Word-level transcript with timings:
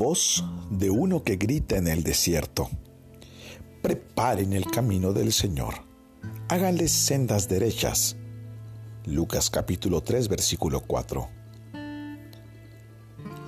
voz 0.00 0.42
de 0.70 0.88
uno 0.88 1.24
que 1.24 1.36
grita 1.36 1.76
en 1.76 1.86
el 1.86 2.02
desierto. 2.02 2.70
Preparen 3.82 4.54
el 4.54 4.64
camino 4.64 5.12
del 5.12 5.30
Señor. 5.30 5.74
Háganles 6.48 6.90
sendas 6.90 7.50
derechas. 7.50 8.16
Lucas 9.04 9.50
capítulo 9.50 10.00
3 10.00 10.28
versículo 10.28 10.80
4. 10.80 11.28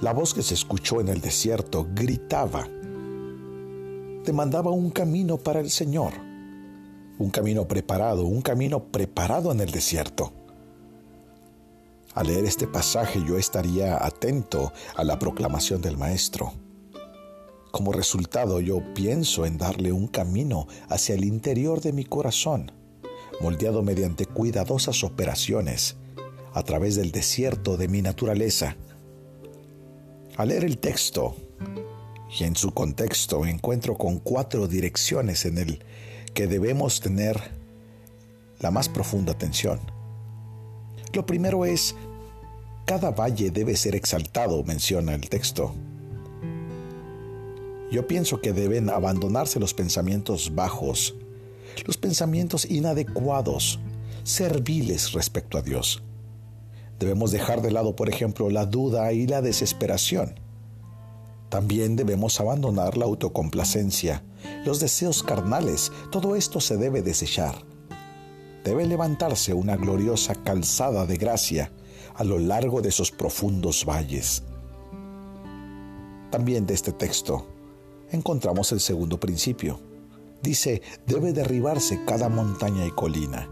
La 0.03 0.13
voz 0.13 0.35
que 0.35 0.43
se 0.43 0.53
escuchó 0.53 1.01
en 1.01 1.09
el 1.09 1.23
desierto 1.23 1.89
gritaba. 1.95 2.69
Demandaba 4.23 4.73
un 4.73 4.91
camino 4.91 5.39
para 5.39 5.61
el 5.61 5.71
Señor. 5.71 6.13
Un 7.19 7.31
camino 7.31 7.67
preparado, 7.67 8.27
un 8.27 8.43
camino 8.43 8.93
preparado 8.93 9.53
en 9.53 9.61
el 9.61 9.71
desierto. 9.71 10.35
Al 12.15 12.27
leer 12.27 12.45
este 12.45 12.67
pasaje 12.67 13.23
yo 13.27 13.39
estaría 13.39 14.05
atento 14.05 14.73
a 14.97 15.05
la 15.05 15.19
proclamación 15.19 15.81
del 15.81 15.97
Maestro. 15.97 16.53
Como 17.71 17.93
resultado 17.93 18.61
yo 18.61 18.83
pienso 18.95 19.47
en 19.47 19.57
darle 19.57 19.93
un 19.93 20.09
camino 20.09 20.67
hacia 20.91 21.15
el 21.15 21.25
interior 21.25 21.81
de 21.81 21.95
mi 21.95 22.05
corazón, 22.05 22.71
moldeado 23.41 23.83
mediante 23.83 24.27
cuidadosas 24.27 25.05
operaciones 25.05 25.97
a 26.53 26.63
través 26.65 26.97
del 26.97 27.13
desierto 27.13 27.79
de 27.79 27.89
mi 27.89 28.03
naturaleza. 28.03 28.77
Al 30.37 30.49
leer 30.49 30.65
el 30.65 30.77
texto 30.79 31.35
y 32.39 32.45
en 32.45 32.57
su 32.57 32.73
contexto 32.73 33.47
encuentro 33.47 33.97
con 33.97 34.19
cuatro 34.19 34.69
direcciones 34.69 35.47
en 35.47 35.57
el 35.57 35.83
que 36.35 36.47
debemos 36.47 37.01
tener 37.01 37.41
la 38.61 38.71
más 38.71 38.91
profunda 38.91 39.33
atención. 39.33 39.81
Lo 41.13 41.27
primero 41.27 41.67
es, 41.67 41.95
cada 42.85 43.11
valle 43.11 43.51
debe 43.51 43.77
ser 43.77 43.95
exaltado, 43.95 44.63
menciona 44.65 45.15
el 45.15 45.29
texto. 45.29 45.75
Yo 47.91 48.07
pienso 48.07 48.41
que 48.41 48.53
deben 48.53 48.91
abandonarse 48.91 49.61
los 49.61 49.75
pensamientos 49.75 50.55
bajos, 50.55 51.15
los 51.87 51.97
pensamientos 51.97 52.65
inadecuados, 52.65 53.79
serviles 54.25 55.13
respecto 55.13 55.59
a 55.59 55.63
Dios. 55.63 56.03
Debemos 56.99 57.33
dejar 57.33 57.63
de 57.63 57.71
lado, 57.71 57.97
por 57.97 58.09
ejemplo, 58.09 58.49
la 58.51 58.67
duda 58.67 59.13
y 59.13 59.27
la 59.27 59.43
desesperación. 59.43 60.39
También 61.49 61.97
debemos 61.97 62.41
abandonar 62.41 62.97
la 62.97 63.05
autocomplacencia, 63.05 64.23
los 64.65 64.81
deseos 64.81 65.23
carnales, 65.23 65.93
todo 66.11 66.37
esto 66.37 66.61
se 66.61 66.77
debe 66.77 67.03
desechar 67.03 67.55
debe 68.65 68.87
levantarse 68.87 69.55
una 69.55 69.77
gloriosa 69.77 70.35
calzada 70.35 71.07
de 71.07 71.17
gracia 71.17 71.73
a 72.15 72.25
lo 72.25 72.39
largo 72.39 72.81
de 72.83 72.89
esos 72.89 73.11
profundos 73.11 73.85
valles. 73.85 74.43
También 76.31 76.67
de 76.67 76.75
este 76.75 76.93
texto 76.93 77.47
encontramos 78.11 78.73
el 78.73 78.81
segundo 78.81 79.19
principio. 79.19 79.79
Dice, 80.43 80.83
debe 81.07 81.33
derribarse 81.33 82.05
cada 82.05 82.29
montaña 82.29 82.87
y 82.87 82.91
colina. 82.91 83.49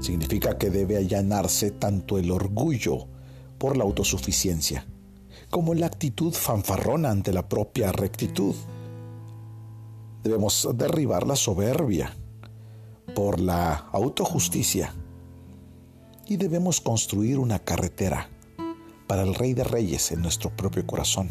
Significa 0.00 0.58
que 0.58 0.70
debe 0.70 0.96
allanarse 0.96 1.70
tanto 1.70 2.18
el 2.18 2.30
orgullo 2.30 3.06
por 3.58 3.76
la 3.76 3.84
autosuficiencia 3.84 4.86
como 5.50 5.74
la 5.74 5.86
actitud 5.86 6.32
fanfarrona 6.32 7.10
ante 7.10 7.32
la 7.32 7.48
propia 7.48 7.90
rectitud. 7.92 8.54
Debemos 10.22 10.68
derribar 10.74 11.26
la 11.26 11.34
soberbia, 11.34 12.14
por 13.14 13.40
la 13.40 13.74
autojusticia 13.92 14.94
y 16.30 16.36
debemos 16.36 16.80
construir 16.80 17.40
una 17.40 17.58
carretera 17.58 18.30
para 19.08 19.22
el 19.22 19.34
Rey 19.34 19.52
de 19.52 19.64
Reyes 19.64 20.12
en 20.12 20.22
nuestro 20.22 20.54
propio 20.56 20.86
corazón. 20.86 21.28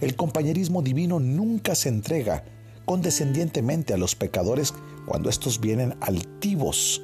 El 0.00 0.14
compañerismo 0.14 0.82
divino 0.82 1.18
nunca 1.18 1.74
se 1.74 1.88
entrega 1.88 2.44
condescendientemente 2.84 3.92
a 3.92 3.96
los 3.96 4.14
pecadores 4.14 4.72
cuando 5.04 5.28
estos 5.28 5.60
vienen 5.60 5.96
altivos 6.00 7.02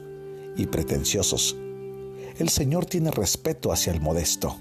y 0.56 0.66
pretenciosos. 0.66 1.56
El 2.38 2.48
Señor 2.48 2.86
tiene 2.86 3.10
respeto 3.10 3.72
hacia 3.72 3.92
el 3.92 4.00
modesto. 4.00 4.56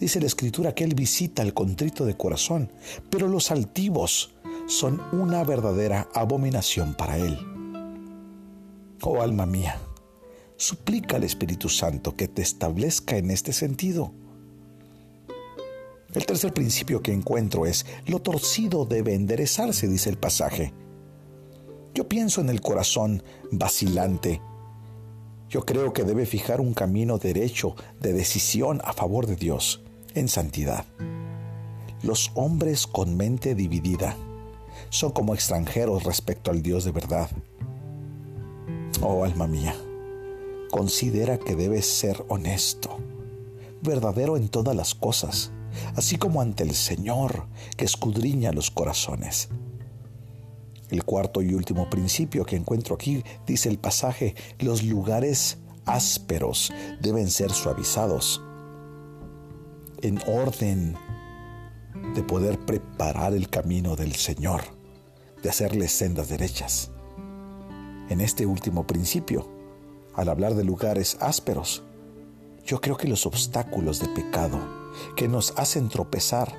Dice 0.00 0.18
la 0.18 0.26
Escritura 0.26 0.74
que 0.74 0.82
Él 0.82 0.96
visita 0.96 1.42
al 1.42 1.54
contrito 1.54 2.04
de 2.04 2.16
corazón, 2.16 2.72
pero 3.08 3.28
los 3.28 3.52
altivos 3.52 4.34
son 4.66 5.00
una 5.12 5.44
verdadera 5.44 6.08
abominación 6.12 6.94
para 6.94 7.18
Él. 7.18 7.38
Oh 9.00 9.22
alma 9.22 9.46
mía, 9.46 9.78
suplica 10.56 11.16
al 11.16 11.24
Espíritu 11.24 11.68
Santo 11.68 12.14
que 12.16 12.28
te 12.28 12.42
establezca 12.42 13.16
en 13.16 13.30
este 13.30 13.52
sentido. 13.52 14.12
El 16.14 16.26
tercer 16.26 16.54
principio 16.54 17.02
que 17.02 17.12
encuentro 17.12 17.66
es, 17.66 17.86
lo 18.06 18.20
torcido 18.20 18.84
debe 18.84 19.14
enderezarse, 19.14 19.88
dice 19.88 20.10
el 20.10 20.16
pasaje. 20.16 20.72
Yo 21.92 22.08
pienso 22.08 22.40
en 22.40 22.48
el 22.50 22.60
corazón 22.60 23.22
vacilante. 23.50 24.40
Yo 25.48 25.64
creo 25.64 25.92
que 25.92 26.04
debe 26.04 26.24
fijar 26.26 26.60
un 26.60 26.72
camino 26.72 27.18
derecho 27.18 27.74
de 28.00 28.12
decisión 28.12 28.80
a 28.84 28.92
favor 28.92 29.26
de 29.26 29.36
Dios, 29.36 29.82
en 30.14 30.28
santidad. 30.28 30.84
Los 32.02 32.30
hombres 32.34 32.86
con 32.86 33.16
mente 33.16 33.54
dividida 33.54 34.16
son 34.90 35.10
como 35.12 35.34
extranjeros 35.34 36.04
respecto 36.04 36.50
al 36.50 36.62
Dios 36.62 36.84
de 36.84 36.92
verdad. 36.92 37.30
Oh 39.00 39.24
alma 39.24 39.46
mía, 39.46 39.74
considera 40.74 41.38
que 41.38 41.54
debes 41.54 41.86
ser 41.86 42.24
honesto, 42.26 42.98
verdadero 43.80 44.36
en 44.36 44.48
todas 44.48 44.74
las 44.74 44.96
cosas, 44.96 45.52
así 45.94 46.16
como 46.16 46.40
ante 46.40 46.64
el 46.64 46.74
Señor 46.74 47.46
que 47.76 47.84
escudriña 47.84 48.50
los 48.50 48.72
corazones. 48.72 49.50
El 50.90 51.04
cuarto 51.04 51.42
y 51.42 51.54
último 51.54 51.88
principio 51.88 52.44
que 52.44 52.56
encuentro 52.56 52.96
aquí 52.96 53.22
dice 53.46 53.68
el 53.68 53.78
pasaje, 53.78 54.34
los 54.58 54.82
lugares 54.82 55.58
ásperos 55.86 56.72
deben 57.00 57.30
ser 57.30 57.52
suavizados 57.52 58.42
en 60.02 60.18
orden 60.26 60.96
de 62.16 62.22
poder 62.24 62.58
preparar 62.58 63.32
el 63.32 63.48
camino 63.48 63.94
del 63.94 64.16
Señor, 64.16 64.62
de 65.40 65.50
hacerle 65.50 65.86
sendas 65.86 66.28
derechas 66.28 66.90
en 68.08 68.20
este 68.20 68.44
último 68.44 68.86
principio, 68.86 69.53
al 70.14 70.28
hablar 70.28 70.54
de 70.54 70.64
lugares 70.64 71.16
ásperos. 71.20 71.82
Yo 72.64 72.80
creo 72.80 72.96
que 72.96 73.08
los 73.08 73.26
obstáculos 73.26 74.00
de 74.00 74.08
pecado 74.08 74.58
que 75.16 75.28
nos 75.28 75.52
hacen 75.56 75.88
tropezar 75.88 76.54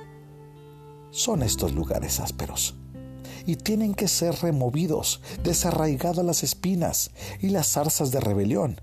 son 1.10 1.42
estos 1.42 1.72
lugares 1.72 2.20
ásperos 2.20 2.74
y 3.46 3.56
tienen 3.56 3.94
que 3.94 4.08
ser 4.08 4.34
removidos, 4.42 5.22
desarraigadas 5.42 6.24
las 6.24 6.42
espinas 6.42 7.12
y 7.40 7.50
las 7.50 7.68
zarzas 7.68 8.10
de 8.10 8.20
rebelión. 8.20 8.80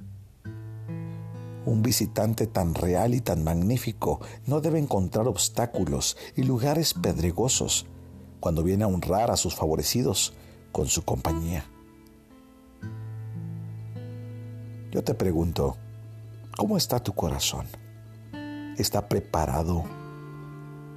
Un 1.66 1.82
visitante 1.82 2.48
tan 2.48 2.74
real 2.74 3.14
y 3.14 3.22
tan 3.22 3.44
magnífico 3.44 4.20
no 4.48 4.62
debe 4.62 4.80
encontrar 4.80 5.28
obstáculos 5.28 6.18
y 6.36 6.44
lugares 6.44 6.94
pedregosos 6.94 7.86
cuando 8.40 8.64
viene 8.64 8.84
a 8.84 8.88
honrar 8.88 9.32
a 9.32 9.38
sus 9.38 9.56
favorecidos 9.56 10.34
con 10.72 10.88
su 10.88 11.04
compañía. 11.04 11.66
Yo 14.94 15.04
te 15.04 15.16
pregunto, 15.16 15.76
¿cómo 16.56 16.78
está 16.78 17.00
tu 17.00 17.14
corazón? 17.14 17.66
¿Está 18.78 19.10
preparado 19.10 19.84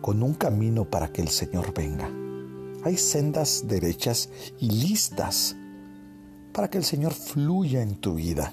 con 0.02 0.22
un 0.22 0.34
camino 0.34 0.84
para 0.84 1.08
que 1.08 1.22
el 1.22 1.28
Señor 1.28 1.72
venga? 1.72 2.10
Hay 2.84 2.98
sendas 2.98 3.66
derechas 3.66 4.28
y 4.60 4.68
listas 4.68 5.56
para 6.52 6.68
que 6.68 6.76
el 6.76 6.84
Señor 6.84 7.14
fluya 7.14 7.80
en 7.80 7.96
tu 7.96 8.16
vida, 8.16 8.52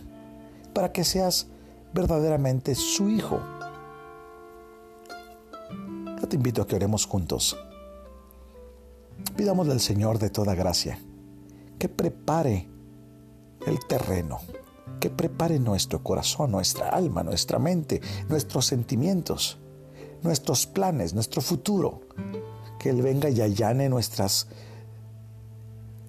para 0.74 0.94
que 0.94 1.04
seas 1.04 1.48
verdaderamente 1.94 2.74
su 2.74 3.10
hijo. 3.10 3.42
Yo 6.22 6.30
te 6.30 6.38
invito 6.38 6.62
a 6.62 6.68
que 6.68 6.78
oremos 6.78 7.06
juntos. 7.06 7.58
Pidamos 9.36 9.68
al 9.68 9.82
Señor 9.82 10.20
de 10.20 10.30
toda 10.30 10.56
gracia 10.56 10.98
que 11.78 11.90
prepare 11.90 12.66
el 13.68 13.78
terreno 13.90 14.40
que 15.00 15.10
prepare 15.10 15.60
nuestro 15.60 16.04
corazón, 16.04 16.52
nuestra 16.52 16.90
alma, 16.90 17.24
nuestra 17.24 17.60
mente, 17.60 18.02
nuestros 18.30 18.66
sentimientos, 18.66 19.58
nuestros 20.22 20.66
planes, 20.66 21.14
nuestro 21.14 21.42
futuro. 21.42 22.02
Que 22.80 22.90
Él 22.90 23.02
venga 23.02 23.30
y 23.30 23.42
allane 23.42 23.90
nuestras 23.90 24.48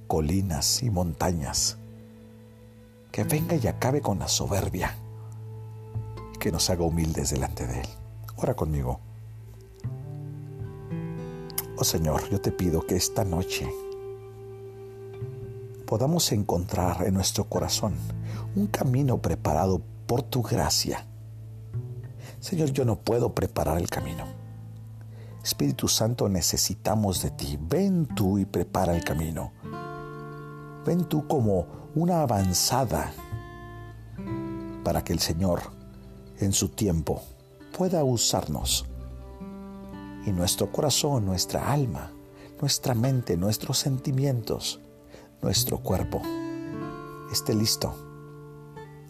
colinas 0.06 0.82
y 0.82 0.90
montañas. 0.90 1.76
Que 3.10 3.24
venga 3.24 3.56
y 3.56 3.66
acabe 3.66 4.00
con 4.00 4.18
la 4.18 4.28
soberbia. 4.28 4.96
Que 6.40 6.50
nos 6.50 6.68
haga 6.70 6.84
humildes 6.84 7.30
delante 7.30 7.66
de 7.66 7.80
Él. 7.80 7.88
Ora 8.36 8.54
conmigo. 8.54 9.00
Oh 11.76 11.84
Señor, 11.84 12.28
yo 12.30 12.40
te 12.40 12.52
pido 12.52 12.86
que 12.86 12.96
esta 12.96 13.24
noche 13.24 13.68
podamos 15.86 16.32
encontrar 16.32 17.06
en 17.06 17.14
nuestro 17.14 17.44
corazón 17.48 17.94
un 18.56 18.66
camino 18.66 19.20
preparado 19.20 19.82
por 20.06 20.22
tu 20.22 20.42
gracia. 20.42 21.06
Señor, 22.40 22.72
yo 22.72 22.84
no 22.84 22.96
puedo 22.96 23.34
preparar 23.34 23.78
el 23.78 23.88
camino. 23.88 24.24
Espíritu 25.42 25.88
Santo, 25.88 26.28
necesitamos 26.28 27.22
de 27.22 27.30
ti. 27.30 27.58
Ven 27.60 28.06
tú 28.06 28.38
y 28.38 28.44
prepara 28.44 28.96
el 28.96 29.04
camino. 29.04 29.52
Ven 30.86 31.04
tú 31.04 31.26
como 31.26 31.66
una 31.94 32.22
avanzada 32.22 33.12
para 34.82 35.04
que 35.04 35.12
el 35.12 35.20
Señor, 35.20 35.60
en 36.38 36.52
su 36.52 36.70
tiempo, 36.70 37.22
pueda 37.76 38.04
usarnos. 38.04 38.86
Y 40.26 40.32
nuestro 40.32 40.72
corazón, 40.72 41.26
nuestra 41.26 41.72
alma, 41.72 42.10
nuestra 42.60 42.94
mente, 42.94 43.36
nuestros 43.36 43.78
sentimientos, 43.78 44.80
nuestro 45.44 45.78
cuerpo, 45.78 46.22
esté 47.30 47.54
listo 47.54 47.94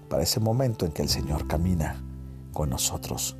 para 0.08 0.24
ese 0.24 0.40
momento 0.40 0.84
en 0.84 0.90
que 0.90 1.02
el 1.02 1.08
Señor 1.08 1.46
camina 1.46 2.02
con 2.52 2.70
nosotros. 2.70 3.36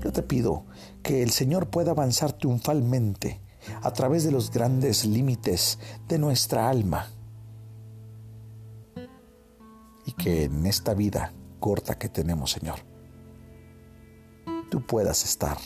Yo 0.00 0.12
te 0.12 0.22
pido 0.22 0.64
que 1.02 1.24
el 1.24 1.32
Señor 1.32 1.70
pueda 1.70 1.90
avanzar 1.90 2.32
triunfalmente 2.34 3.40
a 3.82 3.92
través 3.92 4.22
de 4.22 4.30
los 4.30 4.52
grandes 4.52 5.04
límites 5.04 5.80
de 6.06 6.18
nuestra 6.18 6.68
alma 6.68 7.08
y 10.06 10.12
que 10.12 10.44
en 10.44 10.66
esta 10.66 10.94
vida 10.94 11.32
corta 11.58 11.98
que 11.98 12.08
tenemos, 12.08 12.52
Señor, 12.52 12.78
tú 14.70 14.86
puedas 14.86 15.24
estar 15.24 15.58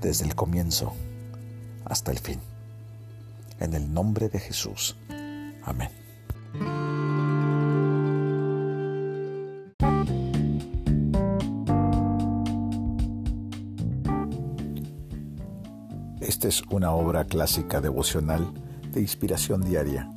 desde 0.00 0.24
el 0.24 0.34
comienzo 0.34 0.94
hasta 1.84 2.10
el 2.10 2.18
fin. 2.18 2.55
En 3.60 3.74
el 3.74 3.92
nombre 3.92 4.28
de 4.28 4.38
Jesús. 4.38 4.96
Amén. 5.64 5.90
Esta 16.20 16.48
es 16.48 16.62
una 16.70 16.90
obra 16.90 17.24
clásica 17.24 17.80
devocional 17.80 18.52
de 18.92 19.00
inspiración 19.00 19.62
diaria 19.62 20.10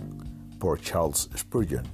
por 0.59 0.81
Charles 0.81 1.29
Spurgeon, 1.37 1.85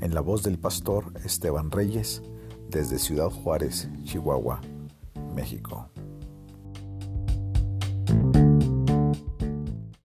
en 0.00 0.14
la 0.14 0.20
voz 0.20 0.42
del 0.42 0.58
pastor 0.58 1.12
Esteban 1.24 1.70
Reyes, 1.70 2.22
desde 2.68 2.98
Ciudad 2.98 3.30
Juárez, 3.30 3.88
Chihuahua, 4.04 4.60
México. 5.34 5.90